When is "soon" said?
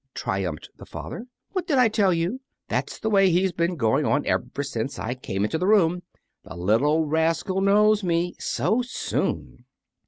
8.81-9.63